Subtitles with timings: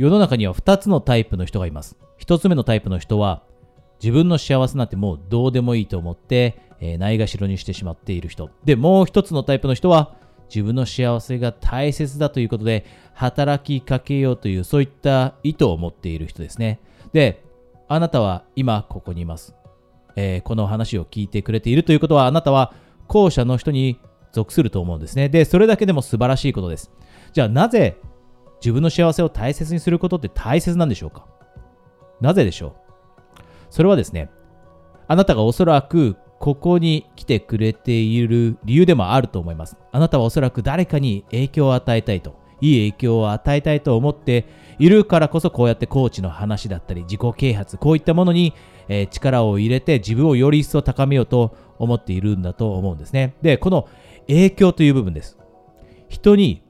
[0.00, 1.94] 世の中には2つのタイプの人がいます。
[2.20, 3.42] 1つ目のタイプの人は、
[4.02, 8.48] 自分の幸せなんてもうどうでもいいと思って、えー、ないがしろにしてしまっている人。
[8.64, 10.16] で、もう1つのタイプの人は、
[10.48, 16.80] 自分の幸せが大切だということで、働きかけようという、そういった意図を持っている人ですね。
[17.12, 17.44] で、
[17.86, 19.54] あなたは今ここにいます。
[20.16, 22.72] えー、この話を聞いてくれているということは、あなたは
[23.06, 24.00] 後者の人に
[24.32, 25.28] 属すると思うんですね。
[25.28, 26.90] で、それだけでも素晴らしいことです。
[27.34, 27.98] じゃあなぜ
[28.60, 31.26] 自分の幸せを大切にすることって大切なんでしょうか？
[32.20, 32.72] なぜでしょう？
[33.70, 34.30] それはですね、
[35.08, 39.76] あなたがおそらくここに来てくれている理由でもあると思います。
[39.92, 44.46] あなたはおそらく誰かに影響を与えたいと、いい影響を与えたいと思って
[44.78, 48.54] いるからこそこうやってコーチの話だったり自己啓発、こういったものに、
[48.88, 53.36] え力を入れて自分をより一層高めようと思っているんだと思うんですね。
[53.40, 53.88] で、この
[54.26, 55.38] 影響という部分です。
[56.08, 56.62] 人に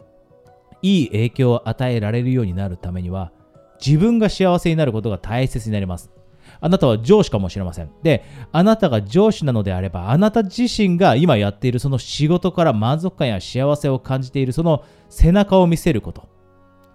[0.82, 3.32] いい影響を与えられるようになるためには、
[3.84, 6.10] 自分が幸せになることが大切になります。
[6.60, 7.90] あなたは上司かもしれません。
[8.02, 16.28] で、あなたが上司なのであれば、あなた自身が今やっているその仕事から満足感や幸せを感じているその背中を見せること。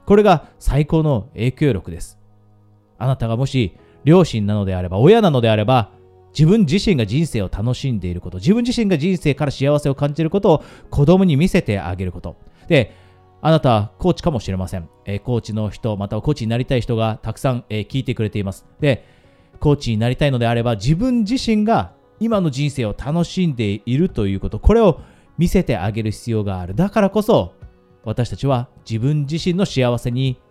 [0.05, 2.19] これが最高の影響力です。
[2.97, 5.91] あなたがもし両親なのであれば、親なのであれば、
[6.37, 12.35] 自分自身が人生を楽しんでいること、自分自身が人生から幸せを感じることを子供に見せてあげること。
[12.67, 12.93] で、
[13.45, 14.89] あなたコーチかもしれません。
[15.05, 18.65] えー、コーチの人、またはコーチになりたい人がたくさん、えー、聞いてくれています。
[18.79, 19.05] で、
[19.59, 24.99] コーチになりたいのであれば、自分自身が今の人生を楽しんでいるということ、これを
[25.37, 26.73] 見せてあげる必要がある。
[26.73, 27.53] だからこそ、
[28.03, 30.41] 私たちは自分自身の幸せに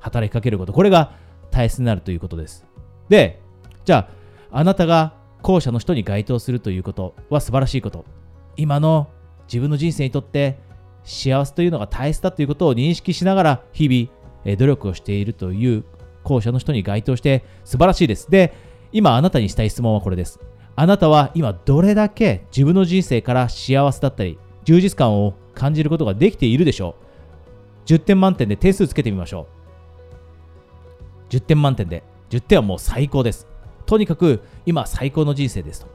[0.00, 1.12] 働きかけること、これが
[1.52, 2.66] 大切になるということです。
[3.08, 3.40] で、
[3.84, 4.08] じゃ
[4.50, 8.04] あ、あなたが後者の人に該当するということは素晴らしいこと。
[8.56, 9.10] 今の
[9.46, 10.71] 自分の人生にとって
[11.04, 15.84] 幸せというのが大切だということを認識しながら日々努力をしているという
[16.22, 18.30] 後者の人に該当して素晴らしいです。
[18.30, 18.54] で、
[18.92, 20.40] 今あなたにしたい質問はこれです。
[20.74, 26.96] あなたは今どれだけ自分の人生から幸せだったり充実感を感じることができているでしょ
[27.86, 29.48] う ?10 点満点で点数つけてみましょ
[31.30, 31.34] う。
[31.34, 33.46] 10点満点で10点はもう最高です。
[33.86, 35.88] とにかく今最高の人生ですと。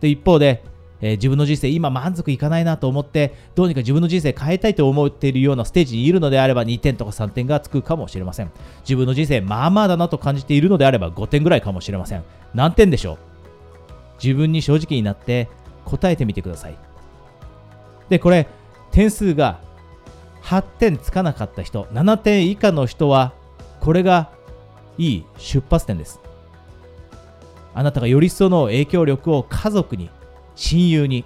[0.00, 0.64] で、一方で、
[1.00, 8.50] えー、自分の人生今満足いかないなと思ってどうにか自分の人生変えたいと思っているようなステージにいるのであれば2点とか3点がつくかもしれません。
[8.82, 12.24] 自分の人生まあまあだなと感じているのであれば5点ぐらいかもしれません。
[12.54, 13.18] 何点でしょう？
[14.22, 15.48] 自分に正直になって
[15.84, 16.76] 答えてみてください。
[18.08, 18.46] でこれ
[18.90, 19.60] 点数が
[20.42, 23.32] 8点つかなかった人7点以下の人は
[23.80, 24.30] これが
[24.98, 26.20] いい出発点です。
[27.72, 30.10] あなたがより一層の影響力を家族に、
[30.60, 31.24] 親友に、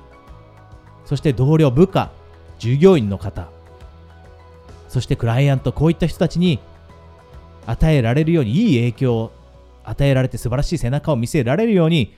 [1.05, 2.13] そして同僚、部下、
[2.61, 3.49] 従業員の方、
[4.89, 6.61] そしてクライアント、こういった人たちに
[7.67, 9.33] 与えられるように、いい影響を
[9.83, 12.15] 与えられて素晴らしい背中を見せられるように、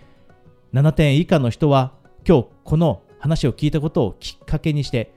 [0.75, 1.93] 7点以下の人は
[2.28, 5.15] 今日この話を聞いたことをきっかけにして、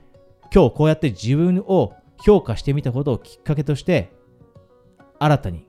[0.52, 1.92] 今日こうやって自分を
[2.24, 4.10] 評価してみたことをきっかけとして、
[5.18, 5.66] 新たに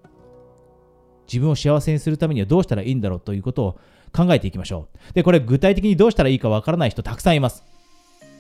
[1.28, 3.80] 自分を幸せにするためにはどうしたらいいんだろうということを
[4.14, 5.14] 考えていきましょう。
[5.14, 7.64] で、これ具体的にどうしたらいいかわからない人たくさんいます。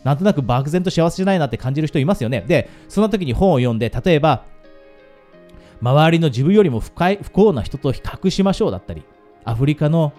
[0.04, 2.44] なんとなく漠然と幸せじゃないなって感じる人いますよね。
[2.48, 4.46] で、その時に本を読んで、例えば、
[5.82, 9.04] 周りの自分よりも深い不幸な人と比較しましょうだったり、
[9.44, 10.14] アフリカの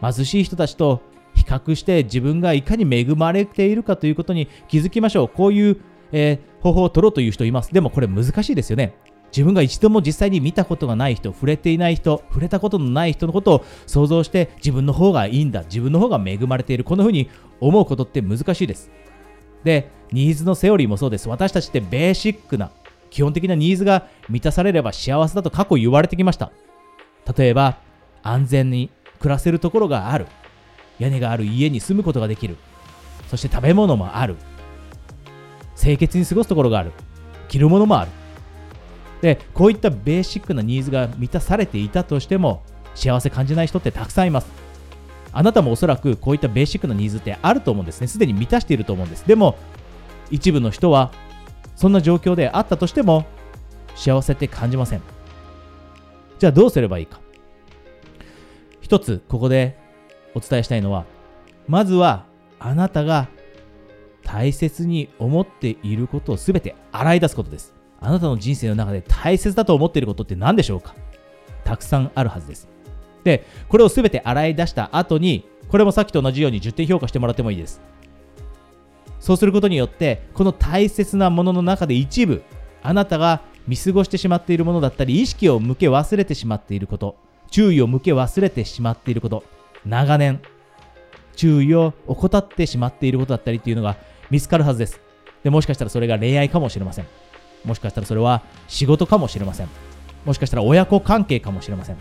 [0.00, 1.00] 貧しい人たちと
[1.34, 5.28] 比較して自分がいかに恵まれているかということに気づきましょう。
[5.28, 5.80] こういう、
[6.12, 7.72] えー、方法を取ろうという人います。
[7.72, 8.94] でもこれ難しいですよね。
[9.36, 17.28] 自分が一度も実際に見たことがない人、触れていない人、触れたことのない人のことを想像して自分の方がいいんだ、自分の方が恵まれている、こんな風に
[17.60, 18.90] 思うことって難しいです。
[19.62, 21.28] で、ニーズのセオリーもそうです。
[21.28, 22.70] 私たちってベーシックな、
[23.10, 26.50] 基本的なニーズが満たされれば幸せだと過去言われてきました。
[27.36, 27.76] 例えば、
[28.22, 28.88] 安全に
[29.18, 30.26] 暮らせるところがある。
[30.98, 32.56] 屋根がある家に住むことができる。
[33.28, 34.36] そして食べ物もある。
[35.78, 36.92] 清潔に過ごすところがある。
[37.48, 38.10] 着るものもある。
[39.22, 42.62] でこういったベーシックなニーズが満たされていたとしても
[42.94, 44.48] 幸せ感じない人ってたくさんいます。
[45.32, 48.06] あなたもおそらくこういったベーシックなニーズってあると思うんですね。
[48.06, 49.26] すでに満たしていると思うんです。
[49.26, 49.56] でも
[50.30, 51.12] 一部の人は
[51.76, 53.26] そんな状況であったとしても
[53.94, 55.02] 幸せって感じません。
[56.38, 57.20] じゃあどうすればいいか。
[58.80, 59.78] 一つここで
[60.34, 61.04] お伝えしたいのは
[61.68, 62.24] まずは
[62.58, 63.28] あなたが
[64.22, 67.75] 大切に思っていることを全て洗い出すことです。
[68.00, 70.94] あなたの人生の中で大切だと思っていることって何でしょうか？
[71.64, 72.68] たくさんあるはずです。
[73.24, 77.80] で、これを全て洗い出した後に、これもさっきと同じように10点評価してもらってもいいです。
[79.18, 82.44] そうすることによって、この大切なものの中で一部、
[82.82, 87.16] あなたが見過ごしてしまっているものだったり、意識を向け忘れてしまっていること、
[87.50, 89.42] 注意を向け忘れてしまっていること、
[89.84, 90.40] 長年、
[91.34, 93.96] 注意を怠ってしまっていることだったりっていうのが
[94.30, 95.00] 見つかるはずです。
[95.42, 97.06] で、もしかしたらそれが恋愛かもしれません。
[97.64, 99.68] もしかしたらそれは仕事かもしれません。
[100.24, 101.96] もしかしたら親子関係かもしれません。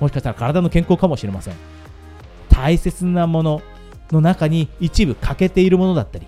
[0.00, 1.54] もしかしたら体の健康かもしれません。
[2.48, 3.62] 大切なもの
[4.10, 6.26] の中に一部欠けているものだったり、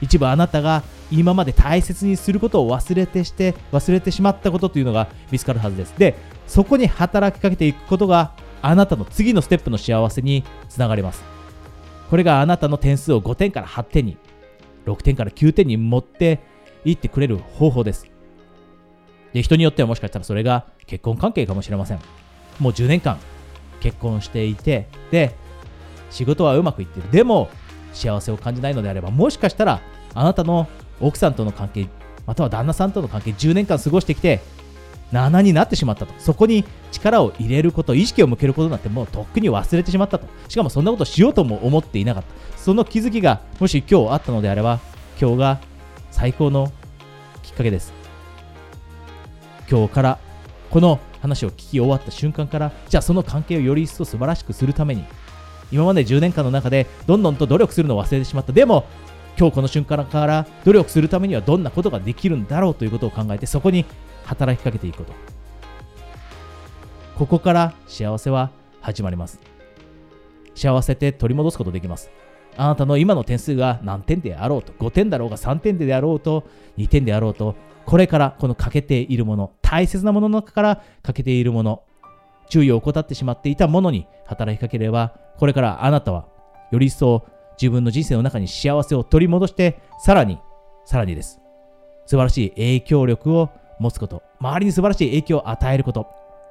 [0.00, 5.94] 一部あなたが今まで大切にすることを忘れてして忘れてしまったことというのが見つかるはずです。
[5.98, 6.16] で、
[6.46, 11.22] そこに働きかけていくことがあなたの次のステップの幸せにつながります。
[12.08, 14.16] これがあなたの点数を5点から8点に、
[14.86, 16.40] 6点から9点に持って
[16.84, 18.06] いってくれる方法です。
[19.32, 21.98] で、人によってはもしかしたらそれが結婚関係かもしれません。
[22.58, 23.18] もう10年間
[23.80, 25.34] 結婚していて、で、
[26.10, 27.10] 仕事はうまくいってる。
[27.10, 27.48] でも、
[27.92, 29.80] 幸せを感じないのであれば、もしかしたら、
[30.14, 30.68] あなたの
[31.00, 31.88] 奥さんとの関係、
[32.26, 34.40] または旦那さんとの関係、10年間過ごしてきて、
[35.12, 36.14] 7になってしまったと。
[36.18, 40.26] そこに力を入れること、意識を向けることなんてもうとっくに忘れてしまったと。
[40.48, 42.58] しかもそんなことしようとも思っていなかった。
[42.58, 44.80] その気づきがもし今日あったのであれば、
[45.20, 45.60] 今日が
[46.12, 46.70] 最高の
[47.42, 47.92] きっかけです。
[49.68, 50.18] 今日から
[50.70, 55.04] この話を聞き終わった瞬間からじゃあその関係をより一層素晴らしくするために
[55.70, 58.52] 今まで10年間の中でどんどんと努力するのを忘れてしまった。
[58.52, 58.84] でも
[59.38, 63.86] 今日この瞬間から努力するためにはどんなことができるんだろうということを考えてそこに
[64.24, 65.12] 働きかけていくこと。
[67.16, 68.50] ここから幸せは
[68.80, 69.40] 始まります。
[70.54, 72.10] 幸せって取り戻すことできます。
[72.56, 76.44] あなたの今の点数が何点であろうと5点だろうが3点であろうと
[76.78, 77.54] 2点であろうと
[77.86, 81.82] これからこの欠けているもの大切なものの中から欠けているもの
[82.48, 86.26] 注意を怠ってしまっていたものに働きかければこれからあなたは
[86.70, 87.26] より一層
[87.60, 90.38] 自分の人生の中に幸せを取り戻してさらに
[90.84, 91.42] さらにです。
[92.06, 96.06] 素晴らしい影響力を持つこと周りに素晴らしい影響を与えること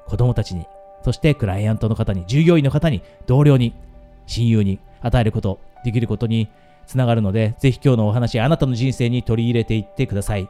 [0.07, 0.65] 子供たちに
[1.04, 3.74] そしてクライアントの方に従業員の方に同僚に
[4.27, 6.50] 親友に与えることできることに
[6.88, 10.50] つながるのでぜひ今日のお話あなたの人生に取り入れていってください。